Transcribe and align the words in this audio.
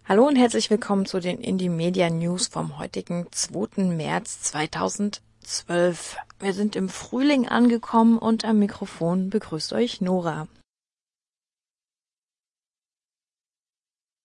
Hallo 0.10 0.26
und 0.26 0.38
herzlich 0.38 0.70
willkommen 0.70 1.06
zu 1.06 1.20
den 1.20 1.42
Indie 1.42 1.68
Media 1.68 2.10
News 2.10 2.48
vom 2.48 2.80
heutigen 2.80 3.28
2. 3.30 3.84
März 3.94 4.42
2012. 4.44 6.16
Wir 6.40 6.54
sind 6.54 6.78
im 6.78 6.88
Frühling 6.88 7.50
angekommen 7.50 8.18
und 8.18 8.46
am 8.46 8.58
Mikrofon 8.58 9.30
begrüßt 9.30 9.74
euch 9.74 10.00
Nora. 10.00 10.48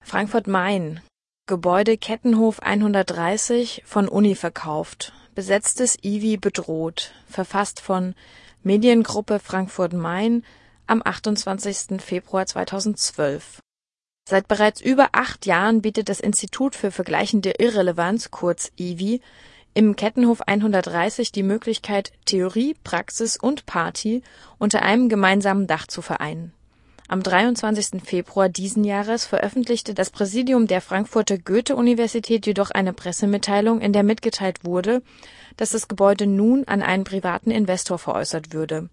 Frankfurt 0.04 0.46
Main. 0.46 1.00
Gebäude 1.48 1.98
Kettenhof 1.98 2.60
130 2.60 3.82
von 3.84 4.06
Uni 4.06 4.36
verkauft. 4.36 5.12
Besetztes 5.34 5.98
IWI 6.00 6.36
bedroht. 6.36 7.12
Verfasst 7.26 7.80
von 7.80 8.14
Mediengruppe 8.62 9.40
Frankfurt 9.40 9.94
Main 9.94 10.44
am 10.86 11.02
28. 11.04 12.00
Februar 12.00 12.46
2012. 12.46 13.60
Seit 14.24 14.46
bereits 14.46 14.80
über 14.80 15.08
acht 15.12 15.46
Jahren 15.46 15.82
bietet 15.82 16.08
das 16.08 16.20
Institut 16.20 16.76
für 16.76 16.90
vergleichende 16.90 17.54
Irrelevanz 17.58 18.30
kurz 18.30 18.70
(IWI) 18.78 19.20
im 19.74 19.96
Kettenhof 19.96 20.42
130 20.42 21.32
die 21.32 21.42
Möglichkeit, 21.42 22.12
Theorie, 22.24 22.76
Praxis 22.84 23.36
und 23.36 23.66
Party 23.66 24.22
unter 24.58 24.82
einem 24.82 25.08
gemeinsamen 25.08 25.66
Dach 25.66 25.86
zu 25.86 26.02
vereinen. 26.02 26.52
Am 27.08 27.22
23. 27.22 28.02
Februar 28.02 28.48
diesen 28.48 28.84
Jahres 28.84 29.26
veröffentlichte 29.26 29.92
das 29.92 30.10
Präsidium 30.10 30.66
der 30.66 30.80
Frankfurter 30.80 31.36
Goethe-Universität 31.36 32.46
jedoch 32.46 32.70
eine 32.70 32.92
Pressemitteilung, 32.92 33.80
in 33.80 33.92
der 33.92 34.02
mitgeteilt 34.02 34.64
wurde, 34.64 35.02
dass 35.56 35.70
das 35.70 35.88
Gebäude 35.88 36.26
nun 36.26 36.64
an 36.64 36.80
einen 36.80 37.04
privaten 37.04 37.50
Investor 37.50 37.98
veräußert 37.98 38.54
würde 38.54 38.88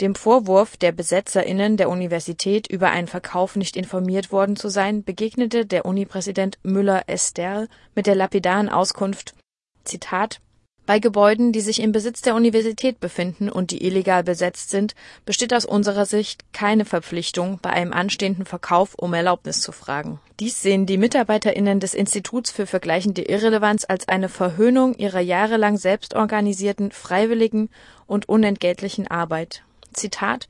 dem 0.00 0.14
Vorwurf 0.14 0.76
der 0.76 0.92
BesetzerInnen 0.92 1.76
der 1.76 1.88
Universität, 1.88 2.66
über 2.66 2.90
einen 2.90 3.06
Verkauf 3.06 3.56
nicht 3.56 3.76
informiert 3.76 4.32
worden 4.32 4.56
zu 4.56 4.68
sein, 4.68 5.04
begegnete 5.04 5.66
der 5.66 5.84
Uni-Präsident 5.86 6.58
Müller-Esterl 6.62 7.68
mit 7.94 8.06
der 8.06 8.14
lapidaren 8.14 8.68
Auskunft: 8.68 9.34
„Zitat 9.84 10.40
Bei 10.84 10.98
Gebäuden, 10.98 11.52
die 11.52 11.60
sich 11.60 11.82
im 11.82 11.92
Besitz 11.92 12.22
der 12.22 12.34
Universität 12.34 13.00
befinden 13.00 13.48
und 13.48 13.70
die 13.70 13.84
illegal 13.84 14.22
besetzt 14.22 14.70
sind, 14.70 14.94
besteht 15.24 15.52
aus 15.52 15.64
unserer 15.64 16.06
Sicht 16.06 16.52
keine 16.52 16.84
Verpflichtung, 16.84 17.58
bei 17.60 17.70
einem 17.70 17.92
anstehenden 17.92 18.46
Verkauf 18.46 18.94
um 18.94 19.12
Erlaubnis 19.14 19.60
zu 19.60 19.72
fragen. 19.72 20.20
Dies 20.38 20.62
sehen 20.62 20.86
die 20.86 20.98
MitarbeiterInnen 20.98 21.80
des 21.80 21.94
Instituts 21.94 22.50
für 22.50 22.66
vergleichende 22.66 23.22
Irrelevanz 23.22 23.84
als 23.88 24.08
eine 24.08 24.28
Verhöhnung 24.28 24.94
ihrer 24.94 25.20
jahrelang 25.20 25.76
selbstorganisierten, 25.76 26.92
freiwilligen 26.92 27.70
und 28.06 28.28
unentgeltlichen 28.28 29.08
Arbeit 29.08 29.65
Zitat 29.96 30.48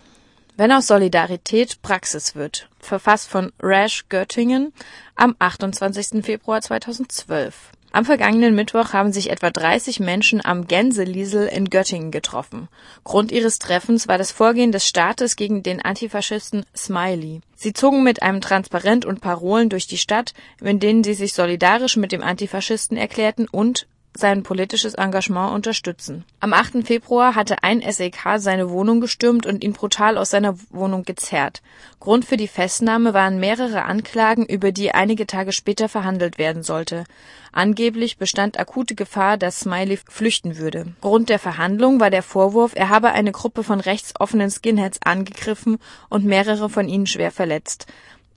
wenn 0.63 0.71
aus 0.71 0.87
Solidarität 0.87 1.83
Praxis 1.83 2.37
wird. 2.37 2.69
Verfasst 2.79 3.29
von 3.29 3.53
Rash 3.61 4.05
Göttingen 4.09 4.73
am 5.17 5.35
28. 5.41 6.25
Februar 6.25 6.61
2012. 6.61 7.73
Am 7.91 8.05
vergangenen 8.05 8.55
Mittwoch 8.55 8.93
haben 8.93 9.13
sich 9.13 9.31
etwa 9.31 9.51
30 9.51 9.99
Menschen 9.99 10.41
am 10.45 10.69
Gänseliesel 10.69 11.49
in 11.49 11.69
Göttingen 11.69 12.13
getroffen. 12.13 12.69
Grund 13.03 13.33
ihres 13.33 13.59
Treffens 13.59 14.07
war 14.07 14.19
das 14.19 14.31
Vorgehen 14.31 14.71
des 14.71 14.87
Staates 14.87 15.35
gegen 15.35 15.65
den 15.65 15.85
Antifaschisten 15.85 16.65
Smiley. 16.77 17.41
Sie 17.57 17.73
zogen 17.73 18.05
mit 18.05 18.23
einem 18.23 18.41
Transparent 18.41 19.05
und 19.05 19.21
Parolen 19.21 19.69
durch 19.69 19.89
die 19.89 19.99
Stadt, 19.99 20.33
in 20.61 20.79
denen 20.79 21.03
sie 21.03 21.15
sich 21.15 21.35
solidarisch 21.35 21.97
mit 21.97 22.13
dem 22.13 22.23
Antifaschisten 22.23 22.97
erklärten 22.97 23.49
und 23.51 23.89
sein 24.17 24.43
politisches 24.43 24.95
Engagement 24.95 25.55
unterstützen. 25.55 26.25
Am 26.41 26.53
8. 26.53 26.87
Februar 26.87 27.35
hatte 27.35 27.63
ein 27.63 27.81
SEK 27.81 28.37
seine 28.37 28.71
Wohnung 28.71 29.01
gestürmt 29.01 29.47
und 29.47 29.65
ihn 29.65 29.73
brutal 29.73 30.19
aus 30.19 30.31
seiner 30.31 30.57
Wohnung 30.71 31.05
gezerrt. 31.05 31.63
Grund 32.01 32.25
für 32.25 32.37
die 32.37 32.49
Festnahme 32.49 33.15
waren 33.15 33.39
mehrere 33.39 33.85
Anklagen, 33.85 34.45
über 34.47 34.73
die 34.73 34.93
einige 34.93 35.27
Tage 35.27 35.53
später 35.53 35.89
verhandelt 35.89 36.39
werden 36.39 36.63
sollte. 36.63 37.05
Angeblich 37.53 38.17
bestand 38.17 38.59
akute 38.59 38.95
Gefahr, 38.95 39.37
dass 39.37 39.61
Smiley 39.61 39.99
flüchten 40.09 40.57
würde. 40.57 40.95
Grund 41.01 41.29
der 41.29 41.39
Verhandlung 41.39 42.01
war 42.01 42.11
der 42.11 42.23
Vorwurf, 42.23 42.73
er 42.75 42.89
habe 42.89 43.13
eine 43.13 43.33
Gruppe 43.33 43.63
von 43.63 43.81
rechtsoffenen 43.81 44.51
Skinheads 44.51 45.01
angegriffen 45.05 45.79
und 46.09 46.25
mehrere 46.25 46.71
von 46.71 46.89
ihnen 46.89 47.07
schwer 47.07 47.31
verletzt. 47.31 47.87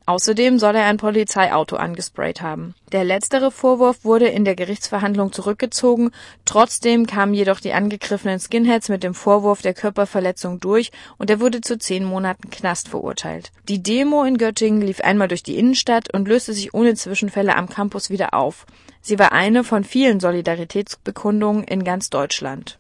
Außerdem 0.08 0.60
soll 0.60 0.76
er 0.76 0.86
ein 0.86 0.98
Polizeiauto 0.98 1.78
angesprayt 1.78 2.42
haben. 2.42 2.76
Der 2.92 3.04
letztere 3.04 3.50
Vorwurf 3.50 4.04
wurde 4.04 4.28
in 4.28 4.46
der 4.46 4.56
Gerichtsverhandlung 4.56 5.32
zurückgezogen, 5.32 6.12
trotzdem 6.46 7.08
kamen 7.08 7.34
jedoch 7.34 7.60
die 7.60 7.74
angegriffenen 7.74 8.40
Skinheads 8.40 8.90
mit 8.90 9.02
dem 9.02 9.16
Vorwurf 9.16 9.64
der 9.64 9.74
Körperverletzung 9.74 10.60
durch 10.60 10.92
und 11.18 11.32
er 11.32 11.40
wurde 11.40 11.62
zu 11.62 11.80
zehn 11.80 12.04
Monaten 12.04 12.52
Knast 12.52 12.88
verurteilt. 12.90 13.52
Die 13.68 13.82
Demo 13.82 14.24
in 14.24 14.38
Göttingen 14.38 14.82
lief 14.82 15.02
einmal 15.02 15.28
durch 15.28 15.42
die 15.42 15.58
Innenstadt 15.58 16.14
und 16.14 16.28
löste 16.28 16.54
sich 16.54 16.76
ohne 16.76 16.94
Zwischenfälle 16.94 17.56
am 17.56 17.68
Campus 17.68 18.12
wieder 18.12 18.36
auf. 18.36 18.68
Sie 19.02 19.18
war 19.18 19.32
eine 19.32 19.64
von 19.64 19.84
vielen 19.84 20.20
Solidaritätsbekundungen 20.20 21.64
in 21.64 21.84
ganz 21.84 22.12
Deutschland. 22.12 22.78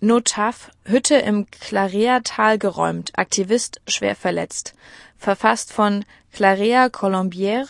No 0.00 0.20
Tough, 0.20 0.70
Hütte 0.84 1.16
im 1.16 1.50
Clarea-Tal 1.50 2.56
geräumt, 2.56 3.10
Aktivist 3.18 3.80
schwer 3.88 4.14
verletzt. 4.14 4.74
Verfasst 5.16 5.72
von 5.72 6.04
Clarea 6.32 6.86
Colombière 6.86 7.66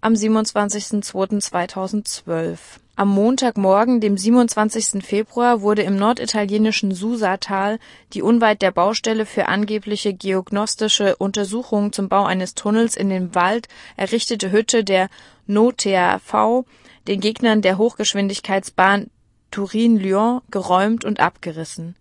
am 0.00 0.12
27.02.2012 0.12 2.56
Am 2.94 3.08
Montagmorgen, 3.08 4.00
dem 4.00 4.16
27. 4.16 5.04
Februar, 5.04 5.60
wurde 5.60 5.82
im 5.82 5.96
norditalienischen 5.96 6.94
Susatal, 6.94 7.80
die 8.12 8.22
unweit 8.22 8.62
der 8.62 8.70
Baustelle 8.70 9.26
für 9.26 9.48
angebliche 9.48 10.14
geognostische 10.14 11.16
Untersuchungen 11.16 11.92
zum 11.92 12.08
Bau 12.08 12.24
eines 12.24 12.54
Tunnels 12.54 12.96
in 12.96 13.08
den 13.08 13.34
Wald 13.34 13.66
errichtete 13.96 14.52
Hütte 14.52 14.84
der 14.84 15.08
NOTAV 15.48 16.64
den 17.08 17.18
Gegnern 17.18 17.60
der 17.60 17.76
Hochgeschwindigkeitsbahn 17.76 19.10
Turin-Lyon 19.52 20.40
geräumt 20.50 21.04
und 21.04 21.20
abgerissen. 21.20 21.94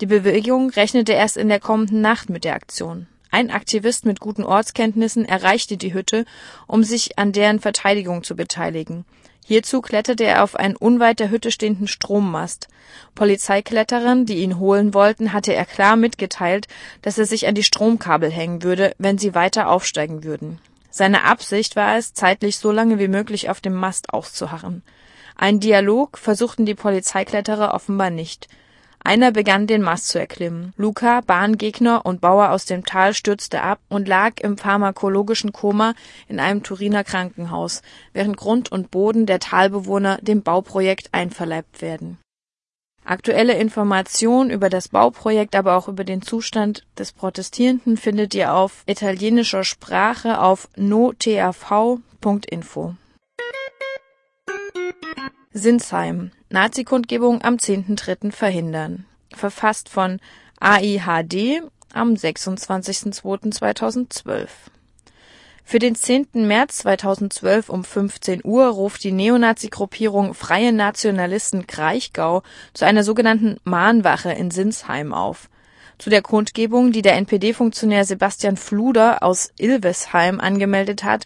Die 0.00 0.06
Bewegung 0.06 0.70
rechnete 0.70 1.12
erst 1.12 1.36
in 1.36 1.48
der 1.48 1.60
kommenden 1.60 2.00
Nacht 2.00 2.28
mit 2.28 2.44
der 2.44 2.54
Aktion. 2.54 3.06
Ein 3.30 3.50
Aktivist 3.50 4.04
mit 4.04 4.18
guten 4.18 4.44
Ortskenntnissen 4.44 5.24
erreichte 5.24 5.76
die 5.76 5.94
Hütte, 5.94 6.24
um 6.66 6.82
sich 6.82 7.18
an 7.18 7.32
deren 7.32 7.60
Verteidigung 7.60 8.24
zu 8.24 8.34
beteiligen. 8.34 9.04
Hierzu 9.44 9.80
kletterte 9.80 10.24
er 10.24 10.42
auf 10.42 10.56
einen 10.56 10.74
unweit 10.74 11.20
der 11.20 11.30
Hütte 11.30 11.52
stehenden 11.52 11.86
Strommast. 11.86 12.66
Polizeikletterern, 13.14 14.26
die 14.26 14.38
ihn 14.38 14.58
holen 14.58 14.92
wollten, 14.92 15.32
hatte 15.32 15.54
er 15.54 15.64
klar 15.64 15.94
mitgeteilt, 15.94 16.66
dass 17.02 17.16
er 17.16 17.26
sich 17.26 17.46
an 17.46 17.54
die 17.54 17.62
Stromkabel 17.62 18.30
hängen 18.30 18.64
würde, 18.64 18.92
wenn 18.98 19.18
sie 19.18 19.34
weiter 19.34 19.68
aufsteigen 19.68 20.24
würden. 20.24 20.58
Seine 20.90 21.24
Absicht 21.24 21.76
war 21.76 21.96
es, 21.96 22.12
zeitlich 22.12 22.56
so 22.56 22.72
lange 22.72 22.98
wie 22.98 23.06
möglich 23.06 23.48
auf 23.48 23.60
dem 23.60 23.74
Mast 23.74 24.12
auszuharren. 24.12 24.82
Ein 25.36 25.60
Dialog 25.60 26.16
versuchten 26.16 26.64
die 26.64 26.74
Polizeikletterer 26.74 27.74
offenbar 27.74 28.10
nicht. 28.10 28.48
Einer 29.06 29.30
begann 29.30 29.66
den 29.68 29.82
Mast 29.82 30.08
zu 30.08 30.18
erklimmen. 30.18 30.72
Luca, 30.76 31.20
Bahngegner 31.20 32.04
und 32.04 32.20
Bauer 32.20 32.50
aus 32.50 32.64
dem 32.64 32.84
Tal 32.84 33.14
stürzte 33.14 33.62
ab 33.62 33.78
und 33.88 34.08
lag 34.08 34.40
im 34.40 34.58
pharmakologischen 34.58 35.52
Koma 35.52 35.94
in 36.26 36.40
einem 36.40 36.64
Turiner 36.64 37.04
Krankenhaus, 37.04 37.82
während 38.14 38.36
Grund 38.36 38.72
und 38.72 38.90
Boden 38.90 39.26
der 39.26 39.38
Talbewohner 39.38 40.18
dem 40.22 40.42
Bauprojekt 40.42 41.10
einverleibt 41.12 41.82
werden. 41.82 42.18
Aktuelle 43.04 43.52
Informationen 43.52 44.50
über 44.50 44.70
das 44.70 44.88
Bauprojekt, 44.88 45.54
aber 45.54 45.76
auch 45.76 45.86
über 45.86 46.02
den 46.02 46.22
Zustand 46.22 46.84
des 46.98 47.12
Protestierenden 47.12 47.96
findet 47.98 48.34
ihr 48.34 48.54
auf 48.54 48.82
italienischer 48.86 49.62
Sprache 49.62 50.40
auf 50.40 50.68
notav.info. 50.74 52.00
Sinsheim 55.56 56.30
Nazi-Kundgebung 56.50 57.42
am 57.42 57.56
10.3. 57.56 58.30
verhindern. 58.30 59.06
Verfasst 59.34 59.88
von 59.88 60.20
AIHD 60.60 61.62
am 61.94 62.12
26.02.2012. 62.12 64.48
Für 65.64 65.78
den 65.78 65.94
10. 65.94 66.46
März 66.46 66.76
2012 66.78 67.70
um 67.70 67.84
15 67.84 68.42
Uhr 68.44 68.66
ruft 68.66 69.02
die 69.02 69.12
Neonazi-Gruppierung 69.12 70.34
Freie 70.34 70.74
Nationalisten 70.74 71.66
Kraichgau 71.66 72.42
zu 72.74 72.84
einer 72.84 73.02
sogenannten 73.02 73.56
Mahnwache 73.64 74.32
in 74.32 74.50
Sinsheim 74.50 75.14
auf. 75.14 75.48
Zu 75.96 76.10
der 76.10 76.20
Kundgebung, 76.20 76.92
die 76.92 77.00
der 77.00 77.14
NPD-Funktionär 77.14 78.04
Sebastian 78.04 78.58
Fluder 78.58 79.22
aus 79.22 79.52
Ilvesheim 79.56 80.38
angemeldet 80.38 81.02
hat, 81.02 81.24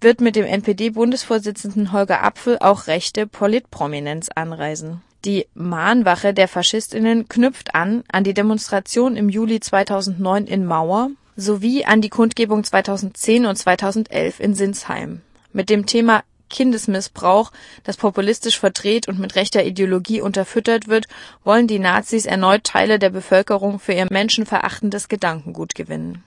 wird 0.00 0.20
mit 0.20 0.36
dem 0.36 0.44
NPD-Bundesvorsitzenden 0.44 1.92
Holger 1.92 2.22
Apfel 2.22 2.58
auch 2.60 2.86
rechte 2.86 3.26
Politprominenz 3.26 4.28
anreisen. 4.34 5.02
Die 5.24 5.46
Mahnwache 5.54 6.32
der 6.32 6.48
Faschistinnen 6.48 7.28
knüpft 7.28 7.74
an 7.74 8.04
an 8.12 8.22
die 8.22 8.34
Demonstration 8.34 9.16
im 9.16 9.28
Juli 9.28 9.60
2009 9.60 10.46
in 10.46 10.64
Mauer 10.64 11.10
sowie 11.36 11.84
an 11.84 12.00
die 12.00 12.08
Kundgebung 12.08 12.62
2010 12.62 13.46
und 13.46 13.56
2011 13.56 14.40
in 14.40 14.54
Sinsheim. 14.54 15.22
Mit 15.52 15.68
dem 15.68 15.86
Thema 15.86 16.22
Kindesmissbrauch, 16.48 17.50
das 17.82 17.96
populistisch 17.96 18.58
verdreht 18.58 19.08
und 19.08 19.18
mit 19.18 19.34
rechter 19.34 19.64
Ideologie 19.64 20.20
unterfüttert 20.20 20.86
wird, 20.86 21.06
wollen 21.42 21.66
die 21.66 21.80
Nazis 21.80 22.24
erneut 22.24 22.64
Teile 22.64 22.98
der 22.98 23.10
Bevölkerung 23.10 23.80
für 23.80 23.94
ihr 23.94 24.06
menschenverachtendes 24.08 25.08
Gedankengut 25.08 25.74
gewinnen 25.74 26.22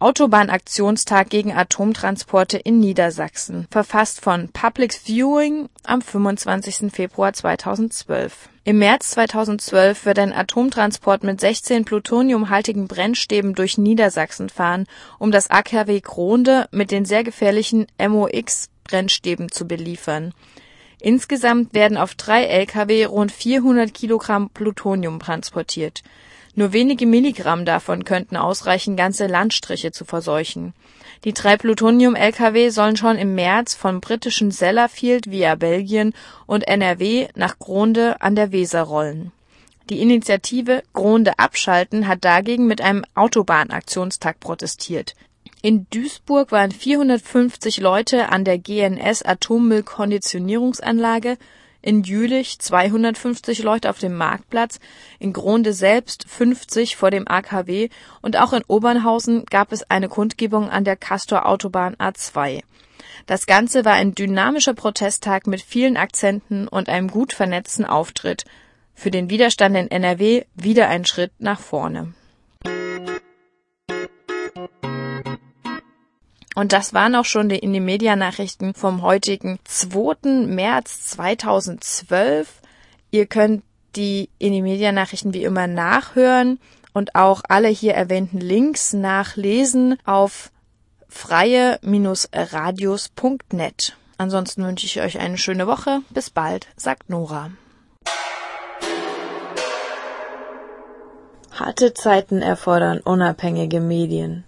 Autobahnaktionstag 0.00 1.30
gegen 1.30 1.52
Atomtransporte 1.52 2.58
in 2.58 2.80
Niedersachsen, 2.80 3.68
verfasst 3.70 4.20
von 4.20 4.48
Public 4.48 4.92
Viewing 4.92 5.68
am 5.84 6.02
25. 6.02 6.92
Februar 6.92 7.32
2012. 7.32 8.48
Im 8.64 8.78
März 8.78 9.12
2012 9.12 10.04
wird 10.04 10.18
ein 10.18 10.32
Atomtransport 10.32 11.22
mit 11.22 11.40
16 11.40 11.84
plutoniumhaltigen 11.84 12.88
Brennstäben 12.88 13.54
durch 13.54 13.78
Niedersachsen 13.78 14.48
fahren, 14.48 14.86
um 15.20 15.30
das 15.30 15.48
AKW 15.48 16.00
Gronde 16.00 16.68
mit 16.72 16.90
den 16.90 17.04
sehr 17.04 17.22
gefährlichen 17.22 17.86
MOX-Brennstäben 17.98 19.52
zu 19.52 19.66
beliefern. 19.66 20.34
Insgesamt 21.00 21.72
werden 21.72 21.98
auf 21.98 22.14
drei 22.14 22.44
Lkw 22.46 23.04
rund 23.04 23.30
400 23.30 23.94
Kilogramm 23.94 24.50
Plutonium 24.50 25.20
transportiert 25.20 26.02
nur 26.54 26.72
wenige 26.72 27.06
Milligramm 27.06 27.64
davon 27.64 28.04
könnten 28.04 28.36
ausreichen, 28.36 28.96
ganze 28.96 29.26
Landstriche 29.26 29.92
zu 29.92 30.04
verseuchen. 30.04 30.74
Die 31.24 31.32
drei 31.32 31.56
Plutonium-Lkw 31.56 32.68
sollen 32.68 32.96
schon 32.96 33.16
im 33.16 33.34
März 33.34 33.74
vom 33.74 34.00
britischen 34.00 34.50
Sellafield 34.50 35.30
via 35.30 35.54
Belgien 35.54 36.12
und 36.46 36.68
NRW 36.68 37.28
nach 37.34 37.58
Gronde 37.58 38.20
an 38.20 38.36
der 38.36 38.52
Weser 38.52 38.82
rollen. 38.82 39.32
Die 39.90 40.00
Initiative 40.00 40.82
Gronde 40.92 41.38
abschalten 41.38 42.08
hat 42.08 42.24
dagegen 42.24 42.66
mit 42.66 42.80
einem 42.80 43.04
Autobahnaktionstag 43.14 44.40
protestiert. 44.40 45.14
In 45.60 45.86
Duisburg 45.90 46.52
waren 46.52 46.72
450 46.72 47.78
Leute 47.78 48.30
an 48.30 48.44
der 48.44 48.58
GNS 48.58 49.22
Atommüllkonditionierungsanlage 49.22 51.36
in 51.84 52.02
Jülich 52.02 52.58
250 52.58 53.62
Leute 53.62 53.90
auf 53.90 53.98
dem 53.98 54.14
Marktplatz, 54.14 54.80
in 55.18 55.34
Gronde 55.34 55.74
selbst 55.74 56.24
50 56.28 56.96
vor 56.96 57.10
dem 57.10 57.28
AKW 57.28 57.90
und 58.22 58.38
auch 58.38 58.54
in 58.54 58.64
Obernhausen 58.66 59.44
gab 59.44 59.70
es 59.70 59.88
eine 59.90 60.08
Kundgebung 60.08 60.70
an 60.70 60.84
der 60.84 60.96
Castor-Autobahn 60.96 61.94
A2. 61.96 62.62
Das 63.26 63.44
Ganze 63.44 63.84
war 63.84 63.92
ein 63.92 64.14
dynamischer 64.14 64.72
Protesttag 64.72 65.46
mit 65.46 65.60
vielen 65.60 65.98
Akzenten 65.98 66.68
und 66.68 66.88
einem 66.88 67.08
gut 67.08 67.34
vernetzten 67.34 67.84
Auftritt. 67.84 68.44
Für 68.94 69.10
den 69.10 69.28
Widerstand 69.28 69.76
in 69.76 69.90
NRW 69.90 70.44
wieder 70.54 70.88
ein 70.88 71.04
Schritt 71.04 71.32
nach 71.38 71.60
vorne. 71.60 72.14
Und 76.54 76.72
das 76.72 76.94
waren 76.94 77.16
auch 77.16 77.24
schon 77.24 77.48
die 77.48 77.58
Indie-Media-Nachrichten 77.58 78.74
vom 78.74 79.02
heutigen 79.02 79.58
2. 79.64 80.46
März 80.46 81.06
2012. 81.06 82.60
Ihr 83.10 83.26
könnt 83.26 83.64
die 83.96 84.30
Indie-Media-Nachrichten 84.38 85.34
wie 85.34 85.42
immer 85.44 85.66
nachhören 85.66 86.60
und 86.92 87.16
auch 87.16 87.42
alle 87.48 87.68
hier 87.68 87.94
erwähnten 87.94 88.38
Links 88.38 88.92
nachlesen 88.92 89.98
auf 90.04 90.52
freie-radios.net. 91.08 93.96
Ansonsten 94.16 94.64
wünsche 94.64 94.86
ich 94.86 95.00
euch 95.00 95.18
eine 95.18 95.38
schöne 95.38 95.66
Woche. 95.66 96.02
Bis 96.10 96.30
bald, 96.30 96.68
sagt 96.76 97.10
Nora. 97.10 97.50
Harte 101.52 101.94
Zeiten 101.94 102.42
erfordern 102.42 103.00
unabhängige 103.00 103.80
Medien. 103.80 104.44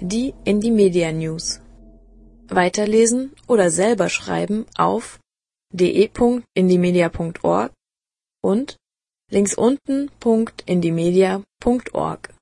Die 0.00 0.32
Indie 0.44 0.70
Media 0.70 1.10
News. 1.10 1.60
Weiterlesen 2.46 3.32
oder 3.48 3.72
selber 3.72 4.08
schreiben 4.08 4.64
auf 4.76 5.18
de.indiemedia.org 5.72 7.72
und 8.40 8.76
links 9.28 9.54
unten.indiemedia.org. 9.54 12.34